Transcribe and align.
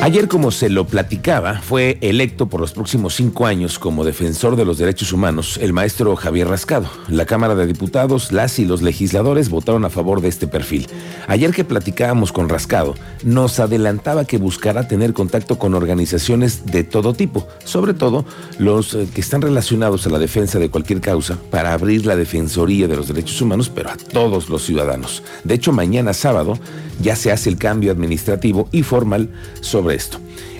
Ayer, 0.00 0.28
como 0.28 0.52
se 0.52 0.70
lo 0.70 0.86
platicaba, 0.86 1.60
fue 1.60 1.98
electo 2.00 2.48
por 2.48 2.60
los 2.60 2.72
próximos 2.72 3.16
cinco 3.16 3.46
años 3.46 3.80
como 3.80 4.04
defensor 4.04 4.54
de 4.54 4.64
los 4.64 4.78
derechos 4.78 5.12
humanos 5.12 5.58
el 5.60 5.72
maestro 5.72 6.14
Javier 6.14 6.46
Rascado. 6.46 6.88
La 7.08 7.26
Cámara 7.26 7.56
de 7.56 7.66
Diputados, 7.66 8.30
las 8.30 8.60
y 8.60 8.64
los 8.64 8.80
legisladores 8.80 9.50
votaron 9.50 9.84
a 9.84 9.90
favor 9.90 10.20
de 10.20 10.28
este 10.28 10.46
perfil. 10.46 10.86
Ayer 11.26 11.50
que 11.50 11.64
platicábamos 11.64 12.30
con 12.30 12.48
Rascado, 12.48 12.94
nos 13.24 13.58
adelantaba 13.58 14.24
que 14.24 14.38
buscará 14.38 14.86
tener 14.86 15.12
contacto 15.14 15.58
con 15.58 15.74
organizaciones 15.74 16.64
de 16.66 16.84
todo 16.84 17.12
tipo, 17.12 17.48
sobre 17.64 17.92
todo 17.92 18.24
los 18.58 18.94
eh, 18.94 19.08
que 19.12 19.20
están 19.20 19.42
relacionados 19.42 20.06
a 20.06 20.10
la 20.10 20.20
defensa 20.20 20.60
de 20.60 20.70
cualquier 20.70 21.00
causa, 21.00 21.36
para 21.50 21.72
abrir 21.72 22.06
la 22.06 22.14
defensoría 22.14 22.86
de 22.86 22.96
los 22.96 23.08
derechos 23.08 23.42
humanos, 23.42 23.68
pero 23.68 23.90
a 23.90 23.96
todos 23.96 24.48
los 24.48 24.64
ciudadanos. 24.64 25.24
De 25.42 25.54
hecho, 25.54 25.72
mañana 25.72 26.14
sábado 26.14 26.56
ya 27.00 27.16
se 27.16 27.32
hace 27.32 27.50
el 27.50 27.58
cambio 27.58 27.92
administrativo 27.92 28.68
y 28.72 28.82
formal 28.82 29.30
sobre 29.60 29.87
esto. 29.94 30.18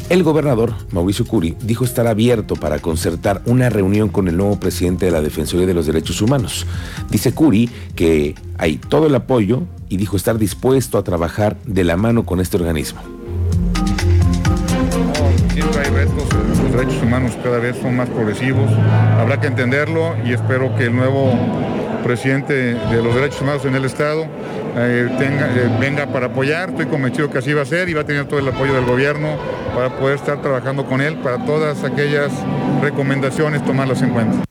El 0.08 0.22
gobernador, 0.22 0.72
Mauricio 0.90 1.26
Curi, 1.26 1.54
dijo 1.60 1.84
estar 1.84 2.06
abierto 2.06 2.56
para 2.56 2.78
concertar 2.78 3.42
una 3.44 3.68
reunión 3.68 4.08
con 4.08 4.26
el 4.26 4.38
nuevo 4.38 4.58
presidente 4.58 5.04
de 5.04 5.12
la 5.12 5.20
Defensoría 5.20 5.66
de 5.66 5.74
los 5.74 5.84
Derechos 5.84 6.22
Humanos. 6.22 6.66
Dice 7.10 7.34
Curi 7.34 7.68
que 7.94 8.34
hay 8.56 8.78
todo 8.78 9.06
el 9.06 9.14
apoyo 9.14 9.64
y 9.90 9.98
dijo 9.98 10.16
estar 10.16 10.38
dispuesto 10.38 10.96
a 10.96 11.04
trabajar 11.04 11.58
de 11.66 11.84
la 11.84 11.98
mano 11.98 12.24
con 12.24 12.40
este 12.40 12.56
organismo. 12.56 13.00
Siempre 15.52 15.80
hay 15.84 15.90
retos, 15.90 16.24
los 16.48 16.72
derechos 16.72 17.02
humanos 17.02 17.32
cada 17.42 17.58
vez 17.58 17.76
son 17.76 17.96
más 17.96 18.08
progresivos, 18.08 18.70
habrá 19.18 19.40
que 19.40 19.48
entenderlo 19.48 20.14
y 20.24 20.32
espero 20.32 20.74
que 20.76 20.84
el 20.84 20.96
nuevo 20.96 21.32
presidente 22.02 22.54
de 22.74 23.02
los 23.02 23.14
derechos 23.14 23.40
humanos 23.42 23.64
en 23.64 23.74
el 23.74 23.84
Estado 23.84 24.26
eh, 24.76 25.08
eh, 25.20 25.70
venga 25.80 26.06
para 26.06 26.26
apoyar. 26.26 26.70
Estoy 26.70 26.86
convencido 26.86 27.30
que 27.30 27.38
así 27.38 27.52
va 27.52 27.62
a 27.62 27.66
ser 27.66 27.88
y 27.88 27.94
va 27.94 28.02
a 28.02 28.04
tener 28.04 28.26
todo 28.26 28.38
el 28.38 28.48
apoyo 28.48 28.74
del 28.74 28.84
gobierno 28.84 29.36
para 29.74 29.96
poder 29.96 30.16
estar 30.16 30.40
trabajando 30.40 30.86
con 30.86 31.00
él 31.00 31.16
para 31.16 31.44
todas 31.44 31.84
aquellas 31.84 32.32
recomendaciones, 32.80 33.64
tomarlas 33.64 34.02
en 34.02 34.10
cuenta. 34.10 34.44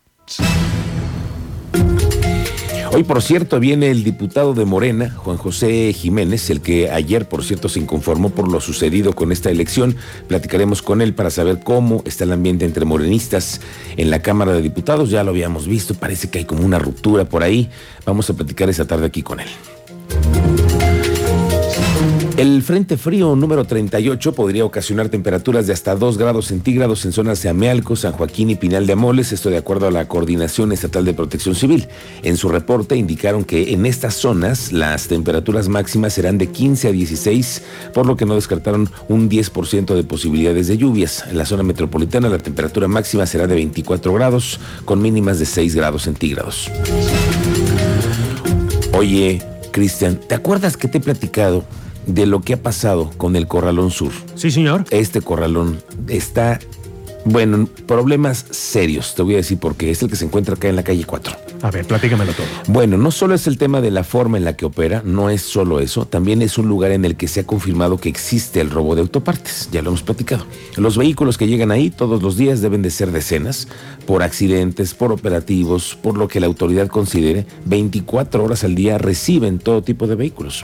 Hoy, 2.92 3.04
por 3.04 3.22
cierto, 3.22 3.60
viene 3.60 3.92
el 3.92 4.04
diputado 4.04 4.54
de 4.54 4.66
Morena, 4.66 5.12
Juan 5.12 5.38
José 5.38 5.94
Jiménez, 5.94 6.50
el 6.50 6.62
que 6.62 6.90
ayer, 6.90 7.28
por 7.28 7.44
cierto, 7.44 7.70
se 7.70 7.80
inconformó 7.80 8.30
por 8.30 8.50
lo 8.50 8.62
sucedido 8.62 9.14
con 9.14 9.32
esta 9.32 9.50
elección. 9.50 9.96
Platicaremos 10.28 10.82
con 10.82 11.02
él 11.02 11.14
para 11.14 11.30
saber 11.30 11.60
cómo 11.64 12.02
está 12.06 12.24
el 12.24 12.32
ambiente 12.32 12.66
entre 12.66 12.86
morenistas 12.86 13.62
en 13.98 14.10
la 14.10 14.22
Cámara 14.22 14.54
de 14.54 14.62
Diputados. 14.62 15.10
Ya 15.10 15.24
lo 15.24 15.32
habíamos 15.32 15.68
visto, 15.68 15.96
parece 15.96 16.30
que 16.30 16.40
hay 16.40 16.46
como 16.46 16.66
una 16.66 16.80
ruptura 16.80 17.26
por 17.26 17.44
ahí. 17.44 17.70
Vamos 18.06 18.30
a 18.30 18.34
platicar 18.34 18.70
esa 18.70 18.88
tarde 18.88 19.06
aquí 19.06 19.22
con 19.22 19.40
él. 19.40 19.50
El 22.38 22.62
Frente 22.62 22.98
Frío 22.98 23.36
número 23.36 23.66
38 23.66 24.34
podría 24.34 24.64
ocasionar 24.64 25.10
temperaturas 25.10 25.66
de 25.66 25.74
hasta 25.74 25.96
2 25.96 26.20
grados 26.20 26.46
centígrados 26.46 27.04
en 27.04 27.12
zonas 27.12 27.42
de 27.42 27.50
Amealco, 27.50 27.96
San 27.96 28.12
Joaquín 28.12 28.52
y 28.52 28.56
Pinal 28.56 28.86
de 28.86 28.94
Amoles, 28.94 29.32
esto 29.32 29.50
de 29.50 29.58
acuerdo 29.58 29.88
a 29.88 29.92
la 29.92 30.08
Coordinación 30.08 30.72
Estatal 30.72 31.04
de 31.04 31.16
Protección 31.16 31.56
Civil. 31.56 31.88
En 32.22 32.38
su 32.38 32.50
reporte 32.50 32.96
indicaron 32.96 33.44
que 33.44 33.74
en 33.74 33.88
estas 33.88 34.14
zonas 34.14 34.72
las 34.72 35.08
temperaturas 35.08 35.68
máximas 35.68 36.14
serán 36.14 36.38
de 36.38 36.46
15 36.46 36.90
a 36.90 36.92
16, 36.92 37.64
por 37.92 38.06
lo 38.06 38.16
que 38.16 38.28
no 38.28 38.36
descartaron 38.36 38.88
un 39.10 39.32
10% 39.32 39.96
de 39.96 40.04
posibilidades 40.04 40.68
de 40.68 40.78
lluvias. 40.78 41.26
En 41.28 41.40
la 41.40 41.46
zona 41.48 41.64
metropolitana 41.64 42.30
la 42.30 42.38
temperatura 42.38 42.88
máxima 42.88 43.26
será 43.26 43.48
de 43.48 43.56
24 43.56 44.14
grados, 44.14 44.60
con 44.86 45.02
mínimas 45.02 45.40
de 45.40 45.48
6 45.48 45.74
grados 45.74 46.04
centígrados. 46.04 46.70
Oye, 48.94 49.42
Cristian, 49.72 50.20
¿te 50.20 50.36
acuerdas 50.36 50.78
que 50.78 50.88
te 50.88 51.00
he 51.00 51.02
platicado 51.02 51.66
de 52.08 52.26
lo 52.26 52.42
que 52.42 52.54
ha 52.54 52.62
pasado 52.64 53.12
con 53.18 53.36
el 53.36 53.48
Corralón 53.48 53.92
Sur. 53.92 54.12
Sí, 54.36 54.50
señor. 54.50 54.86
Este 54.90 55.22
corralón 55.22 55.78
está, 56.08 56.60
bueno, 57.26 57.58
en 57.58 57.68
problemas 57.68 58.45
serios. 58.50 59.14
Te 59.14 59.22
voy 59.22 59.36
a 59.36 59.38
decir 59.38 59.60
porque 59.60 59.92
es 59.92 60.02
el 60.02 60.10
que 60.10 60.16
se 60.16 60.26
encuentra 60.26 60.56
acá 60.56 60.70
en 60.70 60.76
la 60.76 60.84
calle 60.84 61.06
4. 61.06 61.48
A 61.62 61.72
ver, 61.72 61.86
platícamelo 61.86 62.34
todo. 62.34 62.46
Bueno, 62.67 62.98
no 62.98 63.10
solo 63.12 63.34
es 63.34 63.48
el 63.48 63.58
tema 63.58 63.82
de 63.82 63.90
la 63.90 64.04
forma 64.04 64.38
en 64.38 64.46
la 64.46 64.56
que 64.56 64.66
opera, 64.66 65.02
no 65.04 65.30
es 65.30 65.42
solo 65.42 65.80
eso, 65.80 66.06
también 66.06 66.42
es 66.42 66.58
un 66.58 66.67
lugar 66.67 66.92
en 66.92 67.04
el 67.04 67.16
que 67.16 67.28
se 67.28 67.42
ha 67.42 67.48
confirmado 67.48 67.98
que 67.98 68.10
existe 68.10 68.62
el 68.62 68.70
robo 68.70 68.94
de 68.96 69.02
autopartes, 69.02 69.70
ya 69.72 69.82
lo 69.82 69.90
hemos 69.90 70.04
platicado. 70.04 70.46
Los 70.76 70.98
vehículos 70.98 71.38
que 71.38 71.48
llegan 71.48 71.72
ahí 71.72 71.90
todos 71.90 72.22
los 72.22 72.38
días 72.38 72.62
deben 72.62 72.84
de 72.84 72.92
ser 72.92 73.12
decenas, 73.12 73.67
por 74.06 74.22
accidentes, 74.22 74.94
por 74.94 75.12
operativos, 75.12 75.98
por 76.02 76.17
lo 76.17 76.28
que 76.28 76.40
la 76.40 76.46
autoridad 76.46 76.88
considere, 76.88 77.48
24 77.66 78.44
horas 78.44 78.64
al 78.64 78.76
día 78.76 78.98
reciben 79.00 79.58
todo 79.58 79.82
tipo 79.82 80.06
de 80.06 80.16
vehículos. 80.16 80.64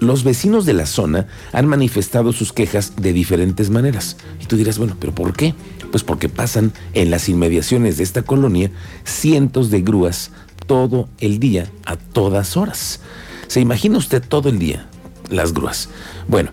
Los 0.00 0.22
vecinos 0.22 0.64
de 0.64 0.74
la 0.74 0.86
zona 0.86 1.26
han 1.52 1.66
manifestado 1.66 2.32
sus 2.32 2.52
quejas 2.52 2.94
de 2.96 3.12
diferentes 3.12 3.68
maneras. 3.68 4.16
Y 4.40 4.46
tú 4.46 4.56
dirás, 4.56 4.78
bueno, 4.78 4.96
pero 4.98 5.12
¿por 5.12 5.32
qué? 5.32 5.54
Pues 5.90 6.04
porque 6.04 6.28
pasan 6.28 6.72
en 6.94 7.10
las 7.10 7.28
inmediaciones 7.28 7.96
de 7.96 8.04
esta 8.04 8.22
colonia 8.22 8.70
cientos 9.04 9.70
de 9.70 9.82
grúas 9.82 10.30
todo 10.66 11.08
el 11.18 11.40
día, 11.40 11.68
a 11.84 11.96
todas 11.96 12.56
horas. 12.56 13.00
¿Se 13.48 13.60
imagina 13.60 13.98
usted 13.98 14.22
todo 14.22 14.48
el 14.50 14.58
día 14.60 14.86
las 15.30 15.52
grúas? 15.52 15.88
Bueno, 16.28 16.50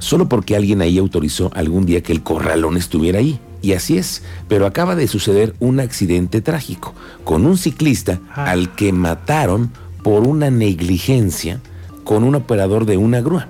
solo 0.00 0.28
porque 0.28 0.56
alguien 0.56 0.80
ahí 0.80 0.98
autorizó 0.98 1.50
algún 1.54 1.86
día 1.86 2.02
que 2.02 2.12
el 2.12 2.22
corralón 2.22 2.76
estuviera 2.76 3.20
ahí. 3.20 3.38
Y 3.60 3.74
así 3.74 3.98
es, 3.98 4.22
pero 4.48 4.66
acaba 4.66 4.96
de 4.96 5.06
suceder 5.06 5.54
un 5.60 5.78
accidente 5.78 6.40
trágico 6.40 6.94
con 7.22 7.46
un 7.46 7.56
ciclista 7.56 8.18
al 8.34 8.74
que 8.74 8.92
mataron 8.92 9.70
por 10.02 10.26
una 10.26 10.50
negligencia 10.50 11.60
con 12.04 12.24
un 12.24 12.34
operador 12.34 12.86
de 12.86 12.96
una 12.96 13.20
grúa, 13.20 13.48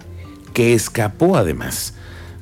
que 0.54 0.74
escapó 0.74 1.36
además. 1.36 1.94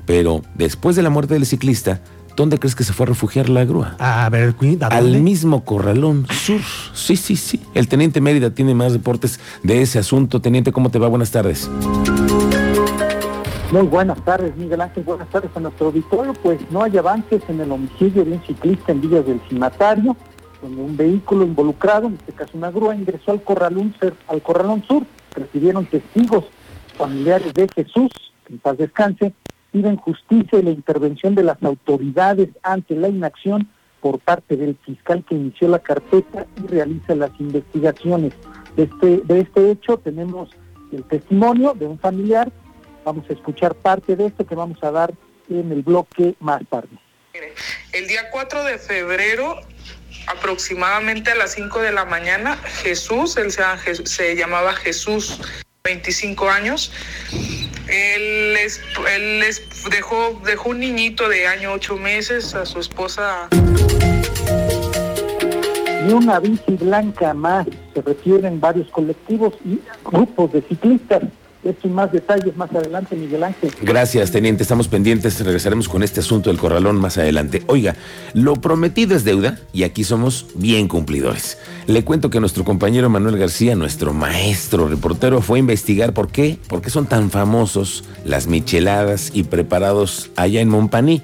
Pero 0.07 0.43
después 0.55 0.97
de 0.97 1.03
la 1.03 1.11
muerte 1.11 1.35
del 1.35 1.47
ciclista, 1.47 2.01
¿dónde 2.37 2.59
crees 2.59 2.75
que 2.75 2.85
se 2.85 2.93
fue 2.93 3.05
a 3.05 3.09
refugiar 3.09 3.49
la 3.49 3.65
grúa? 3.65 3.97
A 3.99 4.29
ver, 4.31 4.55
¿a 4.81 4.87
Al 4.87 5.21
mismo 5.21 5.65
Corralón 5.65 6.27
Sur. 6.31 6.61
Sí, 6.95 7.17
sí, 7.17 7.37
sí. 7.37 7.61
El 7.75 7.87
teniente 7.89 8.21
Mérida 8.21 8.51
tiene 8.51 8.75
más 8.75 8.93
reportes 8.93 9.39
de 9.63 9.83
ese 9.83 9.99
asunto. 9.99 10.41
Teniente, 10.41 10.73
¿cómo 10.73 10.91
te 10.91 10.99
va? 10.99 11.09
Buenas 11.09 11.31
tardes. 11.31 11.71
Muy 13.73 13.83
buenas 13.83 14.21
tardes, 14.25 14.57
Miguel 14.57 14.81
Ángel. 14.81 15.05
Buenas 15.05 15.29
tardes 15.29 15.53
a 15.55 15.61
nuestro 15.61 15.87
auditorio. 15.87 16.33
Pues 16.43 16.59
no 16.73 16.83
hay 16.83 16.99
avances 16.99 17.41
en 17.49 17.61
el 17.61 17.71
homicidio 17.71 18.25
de 18.25 18.33
un 18.33 18.43
ciclista 18.43 18.91
en 18.91 19.01
Villas 19.01 19.25
del 19.25 19.41
Cimatario, 19.49 20.17
donde 20.61 20.83
un 20.83 20.97
vehículo 20.97 21.45
involucrado, 21.45 22.09
en 22.09 22.15
este 22.15 22.33
caso 22.33 22.51
una 22.55 22.73
grúa, 22.73 22.97
ingresó 22.97 23.31
al 23.31 23.43
Corralón, 23.43 23.95
al 24.27 24.43
Corralón 24.43 24.83
Sur. 24.89 25.05
Recibieron 25.35 25.87
testigos 25.87 26.45
familiares 26.97 27.55
de 27.55 27.69
Jesús, 27.75 28.11
en 28.49 28.59
paz 28.59 28.79
descanse, 28.79 29.33
piden 29.73 29.97
justicia 29.97 30.59
y 30.59 30.63
la 30.63 30.71
intervención 30.71 31.35
de 31.35 31.45
las 31.45 31.63
autoridades 31.63 32.49
ante 32.63 32.95
la 32.97 33.09
inacción 33.09 33.69
por 34.01 34.19
parte 34.19 34.57
del 34.57 34.77
fiscal 34.85 35.25
que 35.29 35.35
inició 35.35 35.69
la 35.69 35.79
carpeta 35.79 36.47
y 36.63 36.67
realiza 36.67 37.15
las 37.15 37.31
investigaciones. 37.39 38.33
De 38.77 38.85
este, 38.85 39.19
de 39.25 39.41
este 39.41 39.71
hecho 39.71 39.99
tenemos 39.99 40.51
el 40.93 41.05
testimonio 41.05 41.75
de 41.75 41.87
un 41.87 41.99
familiar 41.99 42.51
Vamos 43.05 43.29
a 43.31 43.33
escuchar 43.33 43.75
parte 43.75 44.17
de 44.17 44.27
esto 44.27 44.47
que 44.47 44.55
vamos 44.55 44.83
a 44.83 44.91
dar 44.91 45.13
en 45.49 45.73
el 45.73 45.83
bloque 45.83 46.35
más 46.41 46.63
tarde. 46.69 46.89
El 47.93 48.07
día 48.07 48.31
4 48.31 48.65
de 48.65 48.79
febrero, 48.79 49.57
aproximadamente 50.31 51.31
a 51.31 51.35
las 51.35 51.53
5 51.53 51.81
de 51.81 51.93
la 51.93 52.05
mañana, 52.05 52.57
Jesús, 52.83 53.37
él 53.37 53.51
se, 54.05 54.37
llamaba 54.37 54.73
Jesús, 54.75 55.41
25 55.85 56.49
años, 56.51 56.93
él, 57.89 58.57
es- 58.57 58.81
él 59.15 59.43
es- 59.43 59.63
dejó, 59.91 60.41
dejó 60.45 60.71
un 60.71 60.81
niñito 60.81 61.29
de 61.29 61.47
año 61.47 61.73
8 61.73 61.97
meses 61.97 62.55
a 62.55 62.65
su 62.67 62.81
esposa. 62.81 63.49
Y 66.09 66.13
una 66.13 66.41
bici 66.41 66.73
blanca 66.81 67.35
más, 67.35 67.67
se 67.95 68.03
refieren 68.03 68.61
varios 68.61 68.89
colectivos 68.91 69.55
y 69.65 69.81
grupos 70.05 70.53
de 70.53 70.63
ciclistas. 70.63 71.23
Esto 71.63 71.89
y 71.89 71.91
más 71.91 72.11
detalles 72.11 72.57
más 72.57 72.71
adelante, 72.75 73.15
Miguel 73.17 73.45
Ángel. 73.45 73.71
Gracias, 73.83 74.31
teniente. 74.31 74.63
Estamos 74.63 74.89
pendientes. 74.89 75.39
Regresaremos 75.45 75.91
con 75.91 76.03
este 76.03 76.21
asunto 76.21 76.49
del 76.49 76.59
corralón 76.59 76.97
más 76.97 77.19
adelante. 77.19 77.63
Oiga, 77.67 77.97
lo 78.33 78.55
prometido 78.55 79.15
es 79.15 79.25
deuda 79.25 79.59
y 79.73 79.83
aquí 79.83 80.03
somos 80.05 80.47
bien 80.55 80.89
cumplidores. 80.89 81.59
Le 81.87 82.03
cuento 82.03 82.31
que 82.31 82.41
nuestro 82.41 82.65
compañero 82.65 83.11
Manuel 83.11 83.37
García, 83.37 83.77
nuestro 83.77 84.15
maestro 84.15 84.89
reportero, 84.89 85.43
fue 85.43 85.59
a 85.59 85.61
investigar 85.61 86.15
por 86.15 86.29
qué, 86.29 86.59
por 86.67 86.81
qué 86.81 86.89
son 86.89 87.07
tan 87.07 87.31
famosos 87.31 88.05
las 88.25 88.47
micheladas 88.47 89.31
y 89.35 89.43
preparados 89.43 90.31
allá 90.37 90.63
en 90.63 90.69
Montpaní, 90.69 91.23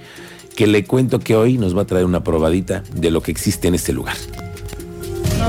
que 0.54 0.66
le 0.66 0.84
cuento 0.84 1.18
que 1.18 1.34
hoy 1.34 1.56
nos 1.56 1.76
va 1.76 1.82
a 1.82 1.86
traer 1.86 2.04
una 2.04 2.22
probadita 2.24 2.82
de 2.94 3.10
lo 3.10 3.22
que 3.22 3.30
existe 3.30 3.68
en 3.68 3.74
este 3.74 3.92
lugar. 3.92 4.16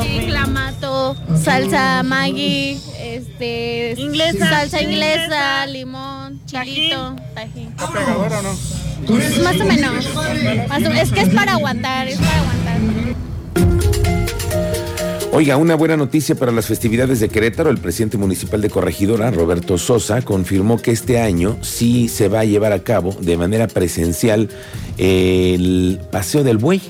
Sí, 0.01 0.19
clamato, 0.27 1.15
salsa 1.41 2.03
Maggi, 2.03 2.77
este, 3.17 3.93
Inglesa. 3.97 4.49
salsa 4.49 4.81
inglesa, 4.81 5.65
limón, 5.67 6.39
chilito, 6.45 7.15
tajín. 7.33 7.67
¿Está 7.69 7.91
pegadora 7.91 8.39
o 8.39 8.43
no? 8.43 9.43
Más 9.43 9.59
o 9.61 9.65
menos. 9.65 10.05
Más 10.69 10.83
o- 10.83 10.91
es 10.91 11.11
que 11.11 11.21
es 11.21 11.29
para 11.29 11.53
aguantar, 11.53 12.07
es 12.07 12.17
para 12.17 12.39
aguantar. 12.41 12.77
Oiga, 15.33 15.57
una 15.57 15.75
buena 15.75 15.95
noticia 15.97 16.33
para 16.33 16.51
las 16.51 16.65
festividades 16.65 17.19
de 17.19 17.29
Querétaro. 17.29 17.69
El 17.69 17.77
presidente 17.77 18.17
municipal 18.17 18.59
de 18.59 18.69
Corregidora, 18.71 19.29
Roberto 19.29 19.77
Sosa, 19.77 20.21
confirmó 20.23 20.81
que 20.81 20.91
este 20.91 21.19
año 21.19 21.57
sí 21.61 22.07
se 22.07 22.27
va 22.27 22.39
a 22.39 22.45
llevar 22.45 22.71
a 22.73 22.79
cabo 22.79 23.15
de 23.21 23.37
manera 23.37 23.67
presencial 23.67 24.49
el 24.97 25.99
Paseo 26.11 26.43
del 26.43 26.57
Buey, 26.57 26.81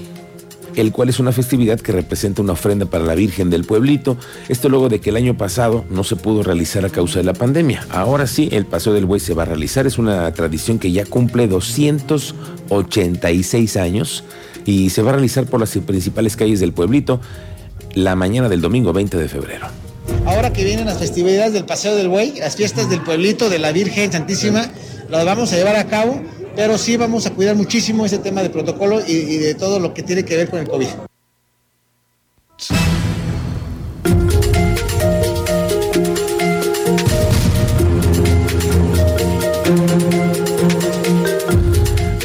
el 0.77 0.91
cual 0.91 1.09
es 1.09 1.19
una 1.19 1.31
festividad 1.31 1.79
que 1.79 1.91
representa 1.91 2.41
una 2.41 2.53
ofrenda 2.53 2.85
para 2.85 3.03
la 3.03 3.13
Virgen 3.15 3.49
del 3.49 3.65
Pueblito. 3.65 4.17
Esto 4.47 4.69
luego 4.69 4.87
de 4.89 5.01
que 5.01 5.09
el 5.09 5.15
año 5.15 5.35
pasado 5.35 5.83
no 5.89 6.03
se 6.03 6.15
pudo 6.15 6.43
realizar 6.43 6.85
a 6.85 6.89
causa 6.89 7.17
de 7.19 7.25
la 7.25 7.33
pandemia. 7.33 7.87
Ahora 7.89 8.27
sí, 8.27 8.49
el 8.51 8.65
Paseo 8.65 8.93
del 8.93 9.05
Buey 9.05 9.19
se 9.19 9.33
va 9.33 9.41
a 9.43 9.47
realizar. 9.47 9.85
Es 9.87 9.97
una 9.97 10.31
tradición 10.33 10.79
que 10.79 10.91
ya 10.91 11.05
cumple 11.05 11.47
286 11.47 13.77
años 13.77 14.23
y 14.65 14.91
se 14.91 15.01
va 15.01 15.09
a 15.09 15.13
realizar 15.13 15.45
por 15.45 15.59
las 15.59 15.75
principales 15.77 16.35
calles 16.35 16.59
del 16.59 16.73
pueblito 16.73 17.19
la 17.95 18.15
mañana 18.15 18.49
del 18.49 18.61
domingo 18.61 18.93
20 18.93 19.17
de 19.17 19.27
febrero. 19.27 19.65
Ahora 20.25 20.53
que 20.53 20.63
vienen 20.63 20.85
las 20.85 20.99
festividades 20.99 21.53
del 21.53 21.65
Paseo 21.65 21.95
del 21.95 22.09
Buey, 22.09 22.35
las 22.39 22.55
fiestas 22.55 22.87
del 22.89 23.01
pueblito 23.01 23.49
de 23.49 23.57
la 23.59 23.71
Virgen 23.71 24.11
Santísima, 24.11 24.69
las 25.09 25.25
vamos 25.25 25.53
a 25.53 25.55
llevar 25.55 25.77
a 25.77 25.85
cabo, 25.85 26.21
pero 26.57 26.75
sí 26.79 26.97
vamos 26.97 27.27
a 27.27 27.29
cuidar 27.29 27.55
muchísimo 27.55 28.03
ese 28.03 28.17
tema 28.17 28.41
de 28.41 28.49
protocolo 28.49 28.99
y, 29.07 29.11
y 29.11 29.37
de 29.37 29.53
todo 29.53 29.79
lo 29.79 29.93
que 29.93 30.01
tiene 30.01 30.25
que 30.25 30.35
ver 30.35 30.49
con 30.49 30.59
el 30.59 30.67
COVID. 30.67 30.87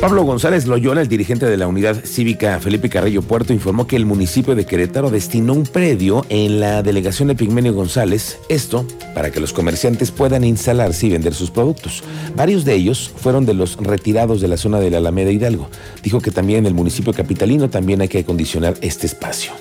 Pablo 0.03 0.25
González 0.25 0.67
Loyola, 0.67 1.01
el 1.01 1.07
dirigente 1.07 1.47
de 1.47 1.57
la 1.57 1.69
unidad 1.69 2.05
cívica 2.05 2.59
Felipe 2.59 2.89
Carrillo 2.89 3.23
Puerto, 3.23 3.53
informó 3.53 3.87
que 3.87 3.95
el 3.95 4.05
municipio 4.05 4.57
de 4.57 4.67
Querétaro 4.67 5.11
destinó 5.11 5.53
un 5.53 5.63
predio 5.63 6.27
en 6.29 6.59
la 6.59 6.83
delegación 6.83 7.31
Epigmenio 7.31 7.73
González, 7.73 8.41
esto 8.49 8.85
para 9.15 9.31
que 9.31 9.39
los 9.39 9.53
comerciantes 9.53 10.11
puedan 10.11 10.43
instalarse 10.43 11.07
y 11.07 11.11
vender 11.11 11.35
sus 11.35 11.53
productos. 11.53 12.03
Varios 12.35 12.65
de 12.65 12.75
ellos 12.75 13.13
fueron 13.15 13.47
de 13.47 13.55
los 13.55 13.77
retirados 13.77 14.41
de 14.41 14.49
la 14.49 14.57
zona 14.57 14.81
de 14.81 14.91
la 14.91 14.99
Alameda 14.99 15.31
Hidalgo. 15.31 15.69
Dijo 16.03 16.21
que 16.21 16.33
también 16.33 16.59
en 16.59 16.67
el 16.67 16.75
municipio 16.75 17.13
capitalino 17.13 17.71
también 17.71 18.01
hay 18.01 18.09
que 18.09 18.19
acondicionar 18.19 18.75
este 18.81 19.07
espacio. 19.07 19.53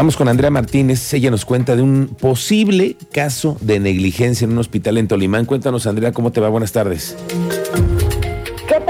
Vamos 0.00 0.16
con 0.16 0.28
Andrea 0.28 0.50
Martínez. 0.50 1.12
Ella 1.12 1.30
nos 1.30 1.44
cuenta 1.44 1.76
de 1.76 1.82
un 1.82 2.06
posible 2.18 2.96
caso 3.12 3.58
de 3.60 3.80
negligencia 3.80 4.46
en 4.46 4.52
un 4.52 4.58
hospital 4.58 4.96
en 4.96 5.08
Tolimán. 5.08 5.44
Cuéntanos, 5.44 5.86
Andrea, 5.86 6.10
¿cómo 6.12 6.32
te 6.32 6.40
va? 6.40 6.48
Buenas 6.48 6.72
tardes. 6.72 7.18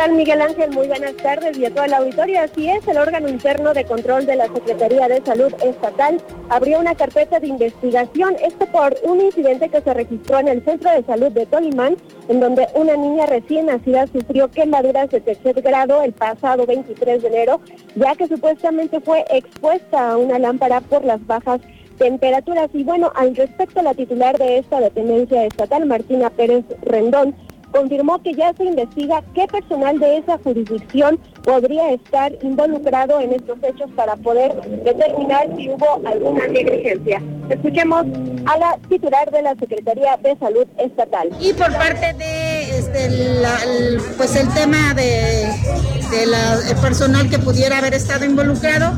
¿Qué 0.01 0.07
tal, 0.07 0.17
Miguel 0.17 0.41
Ángel? 0.41 0.71
Muy 0.71 0.87
buenas 0.87 1.15
tardes 1.17 1.59
y 1.59 1.67
a 1.67 1.75
toda 1.75 1.87
la 1.87 1.99
auditoría. 1.99 2.45
Así 2.45 2.71
es, 2.71 2.89
el 2.89 2.97
órgano 2.97 3.29
interno 3.29 3.75
de 3.75 3.85
control 3.85 4.25
de 4.25 4.35
la 4.35 4.47
Secretaría 4.47 5.09
de 5.09 5.21
Salud 5.21 5.53
Estatal 5.63 6.19
abrió 6.49 6.81
una 6.81 6.95
carpeta 6.95 7.39
de 7.39 7.49
investigación, 7.49 8.35
esto 8.43 8.65
por 8.65 8.97
un 9.03 9.21
incidente 9.21 9.69
que 9.69 9.83
se 9.83 9.93
registró 9.93 10.39
en 10.39 10.49
el 10.49 10.65
Centro 10.65 10.91
de 10.91 11.05
Salud 11.05 11.31
de 11.33 11.45
Tolimán, 11.45 11.99
en 12.31 12.41
donde 12.41 12.67
una 12.73 12.97
niña 12.97 13.27
recién 13.27 13.67
nacida 13.67 14.07
sufrió 14.07 14.51
quemaduras 14.51 15.11
de 15.11 15.21
tercer 15.21 15.61
grado 15.61 16.03
el 16.03 16.15
pasado 16.15 16.65
23 16.65 17.21
de 17.21 17.29
enero, 17.29 17.61
ya 17.95 18.15
que 18.15 18.27
supuestamente 18.27 19.01
fue 19.01 19.27
expuesta 19.29 20.13
a 20.13 20.17
una 20.17 20.39
lámpara 20.39 20.81
por 20.81 21.05
las 21.05 21.27
bajas 21.27 21.61
temperaturas. 21.99 22.71
Y 22.73 22.85
bueno, 22.85 23.13
al 23.15 23.37
respecto, 23.37 23.83
la 23.83 23.93
titular 23.93 24.39
de 24.39 24.61
esta 24.61 24.81
dependencia 24.81 25.45
estatal, 25.45 25.85
Martina 25.85 26.31
Pérez 26.31 26.65
Rendón, 26.81 27.37
confirmó 27.73 28.23
que 28.23 28.35
ya 28.35 28.53
se 28.55 28.65
investiga 28.65 29.23
qué 29.35 29.47
personal 29.47 29.99
de 29.99 30.19
esa 30.19 30.39
jurisdicción 30.39 31.19
podría 31.43 31.93
estar 31.93 32.33
involucrado 32.43 33.21
en 33.21 33.33
estos 33.33 33.59
hechos 33.63 33.91
para 33.97 34.17
poder 34.17 34.55
determinar 34.85 35.49
si 35.57 35.71
hubo 35.71 36.01
alguna 36.07 36.47
negligencia. 36.49 37.23
Escuchemos 37.49 38.07
a 38.47 38.59
la 38.59 38.79
titular 38.89 39.31
de 39.31 39.43
la 39.43 39.55
Secretaría 39.57 40.17
de 40.19 40.37
Salud 40.39 40.67
Estatal. 40.79 41.29
Y 41.41 41.53
por 41.53 41.73
parte 41.73 42.13
de 42.15 42.79
este, 42.79 43.07
el, 43.07 44.01
pues 44.17 44.37
el 44.37 44.49
tema 44.55 44.95
de, 44.95 45.45
el 45.45 46.77
personal 46.81 47.29
que 47.29 47.39
pudiera 47.39 47.79
haber 47.79 47.95
estado 47.95 48.25
involucrado, 48.25 48.93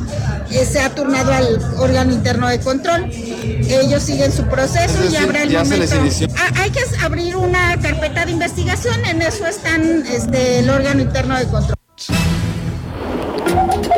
eh, 0.54 0.66
se 0.66 0.80
ha 0.80 0.94
turnado 0.94 1.32
al 1.32 1.58
órgano 1.78 2.12
interno 2.12 2.48
de 2.48 2.60
control. 2.60 3.10
Ellos 3.10 4.02
siguen 4.02 4.32
su 4.32 4.44
proceso 4.44 4.98
y 5.10 5.16
habrá 5.16 5.42
el 5.44 5.52
momento. 5.52 5.96
Ah, 6.36 6.50
hay 6.56 6.70
que 6.70 6.80
abrir 7.02 7.36
una 7.36 7.78
carpeta 7.80 8.26
de 8.26 8.32
investigación, 8.32 9.04
en 9.04 9.22
eso 9.22 9.46
están 9.46 10.04
este, 10.06 10.60
el 10.60 10.70
órgano 10.70 11.00
interno 11.00 11.38
de 11.38 11.46
control. 11.46 11.81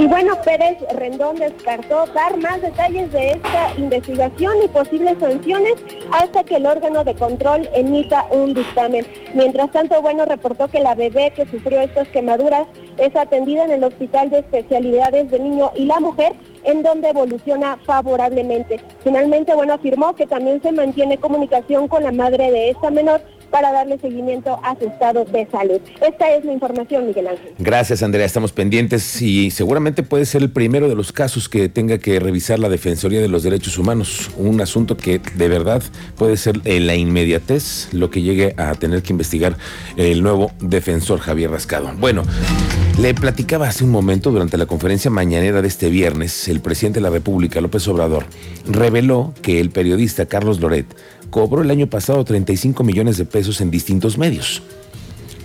Y 0.04 0.06
bueno, 0.06 0.34
Pérez 0.44 0.76
Rendón 0.96 1.36
descartó 1.36 2.04
dar 2.08 2.36
más 2.36 2.60
detalles 2.60 3.10
de 3.10 3.30
esta 3.30 3.72
investigación 3.78 4.52
y 4.62 4.68
posibles 4.68 5.16
sanciones 5.18 5.76
hasta 6.12 6.44
que 6.44 6.56
el 6.56 6.66
órgano 6.66 7.04
de 7.04 7.14
control 7.14 7.66
emita 7.72 8.26
un 8.30 8.52
dictamen. 8.52 9.06
Mientras 9.32 9.72
tanto, 9.72 10.02
bueno, 10.02 10.26
reportó 10.26 10.68
que 10.68 10.80
la 10.80 10.94
bebé 10.94 11.32
que 11.34 11.46
sufrió 11.46 11.80
estas 11.80 12.06
quemaduras 12.08 12.66
es 12.98 13.16
atendida 13.16 13.64
en 13.64 13.70
el 13.70 13.84
Hospital 13.84 14.28
de 14.28 14.40
Especialidades 14.40 15.30
de 15.30 15.38
Niño 15.38 15.70
y 15.74 15.86
la 15.86 16.00
Mujer, 16.00 16.34
en 16.64 16.82
donde 16.82 17.08
evoluciona 17.08 17.78
favorablemente. 17.86 18.82
Finalmente, 19.02 19.54
bueno, 19.54 19.72
afirmó 19.72 20.14
que 20.14 20.26
también 20.26 20.60
se 20.60 20.72
mantiene 20.72 21.16
comunicación 21.16 21.88
con 21.88 22.02
la 22.02 22.12
madre 22.12 22.50
de 22.50 22.68
esta 22.68 22.90
menor 22.90 23.22
para 23.54 23.70
darle 23.70 23.96
seguimiento 23.98 24.58
a 24.64 24.76
su 24.76 24.86
estado 24.86 25.24
de 25.26 25.46
salud. 25.46 25.80
Esta 26.04 26.34
es 26.34 26.44
la 26.44 26.52
información, 26.52 27.06
Miguel 27.06 27.28
Ángel. 27.28 27.52
Gracias, 27.60 28.02
Andrea. 28.02 28.26
Estamos 28.26 28.50
pendientes 28.50 29.22
y 29.22 29.52
seguramente 29.52 30.02
puede 30.02 30.24
ser 30.24 30.42
el 30.42 30.50
primero 30.50 30.88
de 30.88 30.96
los 30.96 31.12
casos 31.12 31.48
que 31.48 31.68
tenga 31.68 31.98
que 31.98 32.18
revisar 32.18 32.58
la 32.58 32.68
Defensoría 32.68 33.20
de 33.20 33.28
los 33.28 33.44
Derechos 33.44 33.78
Humanos. 33.78 34.32
Un 34.36 34.60
asunto 34.60 34.96
que 34.96 35.20
de 35.36 35.46
verdad 35.46 35.84
puede 36.16 36.36
ser 36.36 36.62
en 36.64 36.88
la 36.88 36.96
inmediatez 36.96 37.90
lo 37.92 38.10
que 38.10 38.22
llegue 38.22 38.56
a 38.56 38.74
tener 38.74 39.04
que 39.04 39.12
investigar 39.12 39.56
el 39.96 40.24
nuevo 40.24 40.50
defensor 40.58 41.20
Javier 41.20 41.52
Rascado. 41.52 41.92
Bueno, 41.96 42.24
le 42.98 43.12
platicaba 43.12 43.68
hace 43.68 43.82
un 43.82 43.90
momento 43.90 44.30
durante 44.30 44.56
la 44.56 44.66
conferencia 44.66 45.10
mañanera 45.10 45.60
de 45.60 45.68
este 45.68 45.90
viernes, 45.90 46.48
el 46.48 46.60
presidente 46.60 46.98
de 47.00 47.02
la 47.02 47.10
República, 47.10 47.60
López 47.60 47.86
Obrador, 47.88 48.26
reveló 48.66 49.34
que 49.42 49.60
el 49.60 49.70
periodista 49.70 50.26
Carlos 50.26 50.60
Loret 50.60 50.86
cobró 51.30 51.62
el 51.62 51.70
año 51.70 51.88
pasado 51.88 52.24
35 52.24 52.84
millones 52.84 53.16
de 53.16 53.24
pesos 53.24 53.60
en 53.60 53.70
distintos 53.70 54.16
medios. 54.16 54.62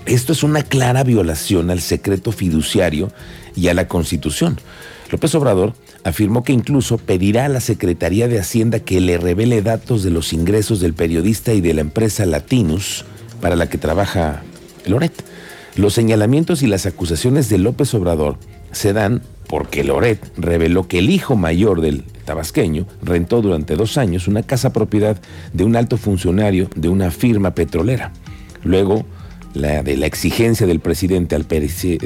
Esto 0.06 0.32
es 0.34 0.44
una 0.44 0.62
clara 0.62 1.04
violación 1.04 1.72
al 1.72 1.82
secreto 1.82 2.32
fiduciario 2.32 3.12
y 3.56 3.68
a 3.68 3.74
la 3.74 3.88
Constitución. 3.88 4.60
López 5.12 5.34
Obrador 5.34 5.74
afirmó 6.04 6.44
que 6.44 6.54
incluso 6.54 7.00
pedirá 7.00 7.46
a 7.46 7.50
la 7.50 7.62
Secretaría 7.62 8.28
de 8.28 8.40
Hacienda 8.40 8.80
que 8.80 9.02
le 9.02 9.18
revele 9.18 9.64
datos 9.64 10.04
de 10.04 10.12
los 10.12 10.34
ingresos 10.34 10.80
del 10.80 10.94
periodista 10.94 11.54
y 11.54 11.62
de 11.62 11.74
la 11.74 11.82
empresa 11.82 12.28
Latinus 12.28 13.06
para 13.42 13.56
la 13.56 13.70
que 13.70 13.80
trabaja 13.80 14.44
Loret. 14.86 15.24
Los 15.76 15.94
señalamientos 15.94 16.62
y 16.64 16.68
las 16.68 16.86
acusaciones 16.86 17.50
de 17.50 17.58
López 17.58 17.94
Obrador 17.94 18.38
se 18.72 18.94
dan 18.94 19.22
porque 19.48 19.84
Loret 19.84 20.20
reveló 20.38 20.88
que 20.88 21.00
el 21.00 21.10
hijo 21.10 21.36
mayor 21.36 21.82
del 21.82 22.04
tabasqueño 22.26 22.86
rentó 23.02 23.42
durante 23.42 23.76
dos 23.76 23.98
años 23.98 24.28
una 24.28 24.44
casa 24.44 24.72
propiedad 24.72 25.18
de 25.54 25.64
un 25.64 25.76
alto 25.76 25.98
funcionario 25.98 26.70
de 26.76 26.90
una 26.90 27.10
firma 27.10 27.56
petrolera. 27.56 28.12
Luego, 28.64 29.06
la 29.56 29.82
de 29.82 29.98
la 29.98 30.06
exigencia 30.06 30.68
del 30.68 30.80
presidente 30.80 31.36
al, 31.36 31.48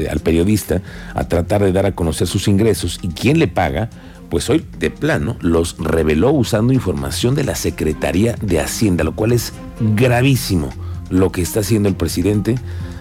al 0.09 0.19
periodista 0.21 0.81
a 1.13 1.27
tratar 1.27 1.63
de 1.63 1.73
dar 1.73 1.85
a 1.85 1.95
conocer 1.95 2.27
sus 2.27 2.47
ingresos 2.47 2.99
y 3.01 3.09
quién 3.09 3.39
le 3.39 3.49
paga, 3.49 3.89
pues 4.29 4.49
hoy 4.49 4.65
de 4.79 4.89
plano 4.89 5.35
los 5.41 5.75
reveló 5.77 6.31
usando 6.31 6.73
información 6.73 7.35
de 7.35 7.43
la 7.43 7.55
Secretaría 7.55 8.35
de 8.41 8.59
Hacienda, 8.59 9.03
lo 9.03 9.15
cual 9.15 9.33
es 9.33 9.53
gravísimo 9.95 10.69
lo 11.09 11.31
que 11.31 11.41
está 11.41 11.59
haciendo 11.59 11.89
el 11.89 11.95
presidente 11.95 12.55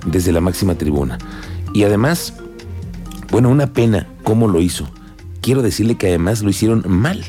desde 0.06 0.32
la 0.32 0.40
máxima 0.40 0.75
tribuna. 0.76 1.18
Y 1.73 1.85
además, 1.85 2.35
bueno, 3.30 3.49
una 3.49 3.73
pena 3.73 4.09
cómo 4.23 4.49
lo 4.49 4.61
hizo. 4.61 4.88
Quiero 5.40 5.62
decirle 5.62 5.97
que 5.97 6.09
además 6.09 6.42
lo 6.42 6.50
hicieron 6.50 6.85
mal. 6.87 7.25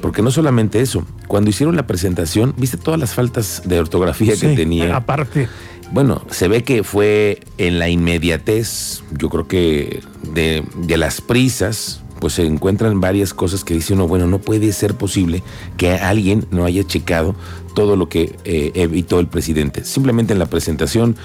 Porque 0.00 0.20
no 0.20 0.30
solamente 0.30 0.82
eso, 0.82 1.06
cuando 1.28 1.48
hicieron 1.48 1.76
la 1.76 1.86
presentación, 1.86 2.54
viste 2.58 2.76
todas 2.76 3.00
las 3.00 3.14
faltas 3.14 3.62
de 3.64 3.80
ortografía 3.80 4.36
que 4.36 4.54
tenía. 4.54 4.94
Aparte, 4.94 5.48
Bueno, 5.92 6.22
se 6.30 6.46
ve 6.46 6.62
que 6.62 6.84
fue 6.84 7.40
en 7.56 7.78
la 7.78 7.88
inmediatez, 7.88 9.02
yo 9.16 9.30
creo 9.30 9.48
que 9.48 10.02
de, 10.34 10.62
de 10.76 10.96
las 10.98 11.22
prisas, 11.22 12.02
pues 12.20 12.34
se 12.34 12.44
encuentran 12.44 13.00
varias 13.00 13.32
cosas 13.32 13.64
que 13.64 13.72
dice 13.72 13.94
uno, 13.94 14.06
bueno, 14.06 14.26
no 14.26 14.40
puede 14.40 14.72
ser 14.72 14.94
posible 14.94 15.42
que 15.78 15.92
alguien 15.92 16.46
no 16.50 16.66
haya 16.66 16.84
checado 16.84 17.34
todo 17.74 17.96
lo 17.96 18.08
que 18.08 18.36
eh, 18.44 18.72
evitó 18.74 19.20
el 19.20 19.26
presidente. 19.26 19.84
Simplemente 19.84 20.32
en 20.32 20.38
la 20.38 20.46
presentación, 20.46 21.16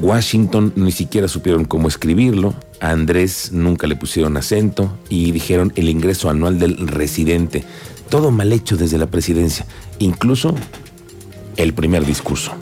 Washington 0.00 0.72
ni 0.76 0.92
siquiera 0.92 1.28
supieron 1.28 1.64
cómo 1.64 1.88
escribirlo, 1.88 2.54
a 2.80 2.90
Andrés 2.90 3.50
nunca 3.52 3.86
le 3.86 3.96
pusieron 3.96 4.36
acento 4.36 4.96
y 5.08 5.32
dijeron 5.32 5.72
el 5.76 5.88
ingreso 5.88 6.30
anual 6.30 6.58
del 6.58 6.86
residente. 6.86 7.64
Todo 8.08 8.30
mal 8.30 8.52
hecho 8.52 8.76
desde 8.76 8.98
la 8.98 9.06
presidencia, 9.06 9.66
incluso 9.98 10.54
el 11.56 11.74
primer 11.74 12.06
discurso. 12.06 12.52